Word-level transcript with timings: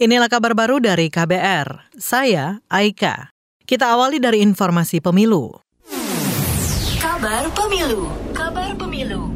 Inilah 0.00 0.32
kabar 0.32 0.56
baru 0.56 0.80
dari 0.80 1.12
KBR. 1.12 1.92
Saya 2.00 2.64
Aika. 2.72 3.36
Kita 3.68 3.92
awali 3.92 4.16
dari 4.16 4.40
informasi 4.40 4.96
pemilu. 5.04 5.52
Kabar 6.96 7.44
Pemilu. 7.52 8.08
Kabar 8.32 8.72
Pemilu. 8.80 9.28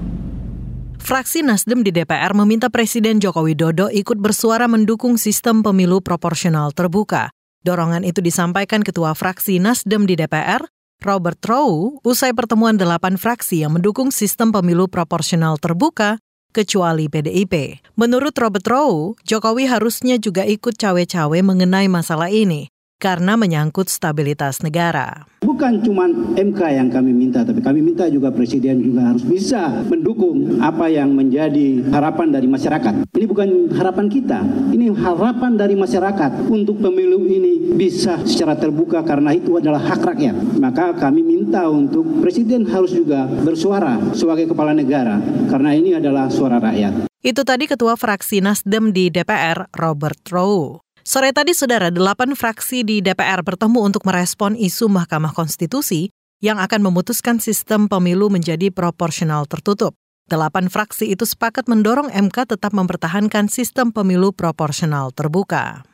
Fraksi 0.96 1.44
Nasdem 1.44 1.84
di 1.84 1.92
DPR 1.92 2.32
meminta 2.32 2.72
Presiden 2.72 3.20
Joko 3.20 3.44
Widodo 3.44 3.92
ikut 3.92 4.16
bersuara 4.16 4.64
mendukung 4.64 5.20
sistem 5.20 5.60
pemilu 5.60 6.00
proporsional 6.00 6.72
terbuka. 6.72 7.28
Dorongan 7.60 8.00
itu 8.00 8.24
disampaikan 8.24 8.80
Ketua 8.80 9.12
Fraksi 9.12 9.60
Nasdem 9.60 10.08
di 10.08 10.16
DPR, 10.16 10.64
Robert 11.04 11.44
Rowe, 11.44 12.00
usai 12.08 12.32
pertemuan 12.32 12.80
delapan 12.80 13.20
fraksi 13.20 13.68
yang 13.68 13.76
mendukung 13.76 14.08
sistem 14.08 14.48
pemilu 14.48 14.88
proporsional 14.88 15.60
terbuka 15.60 16.24
kecuali 16.54 17.10
PDIP. 17.10 17.82
Menurut 17.98 18.38
Robert 18.38 18.64
Rowe, 18.70 19.18
Jokowi 19.26 19.66
harusnya 19.66 20.22
juga 20.22 20.46
ikut 20.46 20.78
cawe-cawe 20.78 21.38
mengenai 21.42 21.90
masalah 21.90 22.30
ini 22.30 22.73
karena 23.04 23.36
menyangkut 23.36 23.92
stabilitas 23.92 24.64
negara. 24.64 25.28
Bukan 25.44 25.84
cuma 25.84 26.08
MK 26.40 26.60
yang 26.72 26.88
kami 26.88 27.12
minta, 27.12 27.44
tapi 27.44 27.60
kami 27.60 27.84
minta 27.84 28.08
juga 28.08 28.32
Presiden 28.32 28.80
juga 28.80 29.12
harus 29.12 29.20
bisa 29.20 29.84
mendukung 29.84 30.56
apa 30.64 30.88
yang 30.88 31.12
menjadi 31.12 31.84
harapan 31.92 32.32
dari 32.32 32.48
masyarakat. 32.48 33.12
Ini 33.12 33.26
bukan 33.28 33.76
harapan 33.76 34.08
kita, 34.08 34.40
ini 34.72 34.88
harapan 34.96 35.52
dari 35.60 35.76
masyarakat 35.76 36.48
untuk 36.48 36.80
pemilu 36.80 37.28
ini 37.28 37.76
bisa 37.76 38.24
secara 38.24 38.56
terbuka 38.56 39.04
karena 39.04 39.36
itu 39.36 39.60
adalah 39.60 39.84
hak 39.84 40.00
rakyat. 40.00 40.56
Maka 40.56 40.96
kami 40.96 41.20
minta 41.20 41.68
untuk 41.68 42.24
Presiden 42.24 42.64
harus 42.72 42.96
juga 42.96 43.28
bersuara 43.28 44.00
sebagai 44.16 44.48
kepala 44.48 44.72
negara 44.72 45.20
karena 45.52 45.76
ini 45.76 45.92
adalah 45.92 46.32
suara 46.32 46.56
rakyat. 46.56 47.04
Itu 47.20 47.44
tadi 47.44 47.68
Ketua 47.68 48.00
Fraksi 48.00 48.40
Nasdem 48.40 48.96
di 48.96 49.12
DPR, 49.12 49.68
Robert 49.76 50.24
Rowe. 50.32 50.80
Sore 51.04 51.36
tadi, 51.36 51.52
saudara, 51.52 51.92
delapan 51.92 52.32
fraksi 52.32 52.80
di 52.80 53.04
DPR 53.04 53.44
bertemu 53.44 53.76
untuk 53.76 54.08
merespon 54.08 54.56
isu 54.56 54.88
Mahkamah 54.88 55.36
Konstitusi 55.36 56.08
yang 56.40 56.56
akan 56.56 56.80
memutuskan 56.80 57.44
sistem 57.44 57.92
pemilu 57.92 58.32
menjadi 58.32 58.72
proporsional 58.72 59.44
tertutup. 59.44 59.92
Delapan 60.32 60.72
fraksi 60.72 61.12
itu 61.12 61.28
sepakat 61.28 61.68
mendorong 61.68 62.08
MK 62.08 62.56
tetap 62.56 62.72
mempertahankan 62.72 63.52
sistem 63.52 63.92
pemilu 63.92 64.32
proporsional 64.32 65.12
terbuka. 65.12 65.84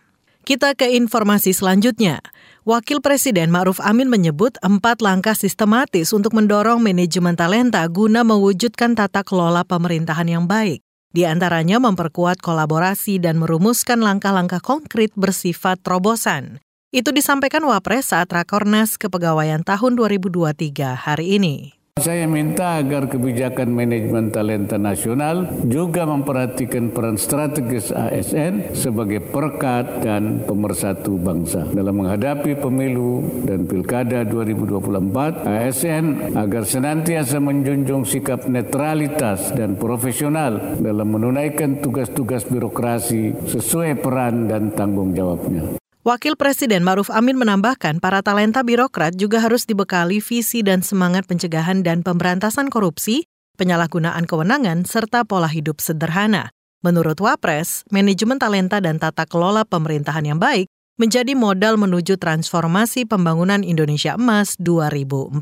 Kita 0.46 0.78
ke 0.78 0.94
informasi 0.94 1.58
selanjutnya. 1.58 2.22
Wakil 2.62 3.02
Presiden 3.02 3.50
Ma'ruf 3.50 3.82
Amin 3.82 4.06
menyebut 4.06 4.62
empat 4.62 5.02
langkah 5.02 5.34
sistematis 5.34 6.14
untuk 6.14 6.38
mendorong 6.38 6.78
manajemen 6.78 7.34
talenta 7.34 7.82
guna 7.90 8.22
mewujudkan 8.22 8.94
tata 8.94 9.26
kelola 9.26 9.66
pemerintahan 9.66 10.30
yang 10.30 10.46
baik. 10.46 10.86
Di 11.10 11.26
antaranya 11.26 11.82
memperkuat 11.82 12.38
kolaborasi 12.38 13.18
dan 13.18 13.42
merumuskan 13.42 13.98
langkah-langkah 13.98 14.62
konkret 14.62 15.10
bersifat 15.18 15.82
terobosan. 15.82 16.62
Itu 16.94 17.10
disampaikan 17.10 17.66
Wapres 17.66 18.14
saat 18.14 18.30
Rakornas 18.30 18.94
Kepegawaian 18.94 19.66
tahun 19.66 19.98
2023 19.98 20.94
hari 20.94 21.38
ini. 21.38 21.79
Saya 22.00 22.24
minta 22.24 22.80
agar 22.80 23.12
kebijakan 23.12 23.76
manajemen 23.76 24.32
talenta 24.32 24.80
nasional 24.80 25.44
juga 25.68 26.08
memperhatikan 26.08 26.88
peran 26.96 27.20
strategis 27.20 27.92
ASN 27.92 28.72
sebagai 28.72 29.20
perkat 29.20 30.00
dan 30.00 30.40
pemersatu 30.48 31.20
bangsa. 31.20 31.68
Dalam 31.68 32.00
menghadapi 32.00 32.56
pemilu 32.56 33.44
dan 33.44 33.68
pilkada 33.68 34.24
2024, 34.24 35.44
ASN 35.44 36.40
agar 36.40 36.64
senantiasa 36.64 37.36
menjunjung 37.36 38.08
sikap 38.08 38.48
netralitas 38.48 39.52
dan 39.52 39.76
profesional 39.76 40.80
dalam 40.80 41.04
menunaikan 41.04 41.84
tugas-tugas 41.84 42.48
birokrasi 42.48 43.44
sesuai 43.44 44.00
peran 44.00 44.48
dan 44.48 44.72
tanggung 44.72 45.12
jawabnya. 45.12 45.79
Wakil 46.00 46.32
Presiden 46.32 46.80
Maruf 46.80 47.12
Amin 47.12 47.36
menambahkan 47.36 48.00
para 48.00 48.24
talenta 48.24 48.64
birokrat 48.64 49.20
juga 49.20 49.36
harus 49.36 49.68
dibekali 49.68 50.24
visi 50.24 50.64
dan 50.64 50.80
semangat 50.80 51.28
pencegahan 51.28 51.84
dan 51.84 52.00
pemberantasan 52.00 52.72
korupsi, 52.72 53.28
penyalahgunaan 53.60 54.24
kewenangan, 54.24 54.88
serta 54.88 55.28
pola 55.28 55.44
hidup 55.44 55.76
sederhana. 55.76 56.56
Menurut 56.80 57.20
Wapres, 57.20 57.84
manajemen 57.92 58.40
talenta 58.40 58.80
dan 58.80 58.96
tata 58.96 59.28
kelola 59.28 59.68
pemerintahan 59.68 60.24
yang 60.24 60.40
baik 60.40 60.72
menjadi 60.96 61.36
modal 61.36 61.76
menuju 61.76 62.16
transformasi 62.16 63.04
pembangunan 63.04 63.60
Indonesia 63.60 64.16
Emas 64.16 64.56
2045. 64.56 65.36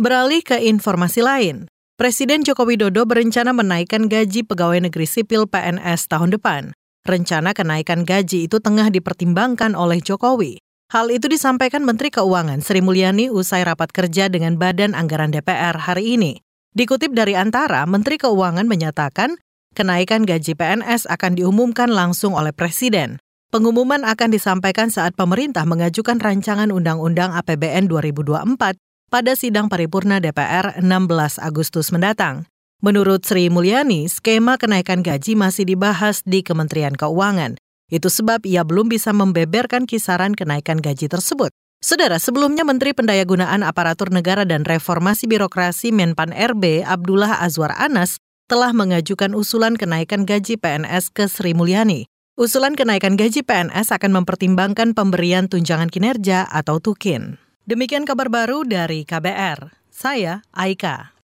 Beralih 0.00 0.40
ke 0.40 0.64
informasi 0.64 1.20
lain, 1.20 1.68
Presiden 2.00 2.40
Joko 2.40 2.64
Widodo 2.64 3.04
berencana 3.04 3.52
menaikkan 3.52 4.08
gaji 4.08 4.48
pegawai 4.48 4.80
negeri 4.80 5.04
sipil 5.04 5.44
PNS 5.44 6.08
tahun 6.08 6.32
depan. 6.40 6.72
Rencana 7.02 7.50
kenaikan 7.50 8.06
gaji 8.06 8.46
itu 8.46 8.62
tengah 8.62 8.86
dipertimbangkan 8.86 9.74
oleh 9.74 9.98
Jokowi. 9.98 10.62
Hal 10.94 11.10
itu 11.10 11.26
disampaikan 11.26 11.82
Menteri 11.82 12.14
Keuangan 12.14 12.62
Sri 12.62 12.78
Mulyani 12.78 13.26
usai 13.26 13.66
rapat 13.66 13.90
kerja 13.90 14.30
dengan 14.30 14.54
Badan 14.54 14.94
Anggaran 14.94 15.34
DPR 15.34 15.74
hari 15.82 16.14
ini. 16.14 16.38
Dikutip 16.78 17.10
dari 17.10 17.34
Antara, 17.34 17.82
Menteri 17.90 18.22
Keuangan 18.22 18.70
menyatakan 18.70 19.34
kenaikan 19.74 20.22
gaji 20.22 20.54
PNS 20.54 21.10
akan 21.10 21.34
diumumkan 21.34 21.90
langsung 21.90 22.38
oleh 22.38 22.54
Presiden. 22.54 23.18
Pengumuman 23.50 24.06
akan 24.06 24.30
disampaikan 24.30 24.86
saat 24.86 25.18
pemerintah 25.18 25.66
mengajukan 25.66 26.22
rancangan 26.22 26.70
Undang-Undang 26.70 27.34
APBN 27.34 27.90
2024 27.90 28.78
pada 29.10 29.32
sidang 29.34 29.66
paripurna 29.66 30.22
DPR 30.22 30.78
16 30.78 31.42
Agustus 31.42 31.90
mendatang. 31.90 32.46
Menurut 32.82 33.22
Sri 33.22 33.46
Mulyani, 33.46 34.10
skema 34.10 34.58
kenaikan 34.58 35.06
gaji 35.06 35.38
masih 35.38 35.62
dibahas 35.62 36.26
di 36.26 36.42
Kementerian 36.42 36.98
Keuangan. 36.98 37.54
Itu 37.86 38.10
sebab 38.10 38.42
ia 38.42 38.66
belum 38.66 38.90
bisa 38.90 39.14
membeberkan 39.14 39.86
kisaran 39.86 40.34
kenaikan 40.34 40.82
gaji 40.82 41.06
tersebut. 41.06 41.54
Saudara, 41.78 42.18
sebelumnya 42.18 42.66
Menteri 42.66 42.90
Pendayagunaan 42.90 43.62
Aparatur 43.62 44.10
Negara 44.10 44.42
dan 44.42 44.66
Reformasi 44.66 45.30
Birokrasi 45.30 45.94
Menpan 45.94 46.34
RB 46.34 46.82
Abdullah 46.82 47.38
Azwar 47.38 47.70
Anas 47.78 48.18
telah 48.50 48.74
mengajukan 48.74 49.30
usulan 49.38 49.78
kenaikan 49.78 50.26
gaji 50.26 50.58
PNS 50.58 51.14
ke 51.14 51.30
Sri 51.30 51.54
Mulyani. 51.54 52.10
Usulan 52.34 52.74
kenaikan 52.74 53.14
gaji 53.14 53.46
PNS 53.46 53.94
akan 53.94 54.10
mempertimbangkan 54.10 54.98
pemberian 54.98 55.46
tunjangan 55.46 55.86
kinerja 55.86 56.50
atau 56.50 56.82
TUKIN. 56.82 57.38
Demikian 57.62 58.02
kabar 58.02 58.26
baru 58.26 58.66
dari 58.66 59.06
KBR. 59.06 59.70
Saya 59.86 60.42
Aika. 60.50 61.11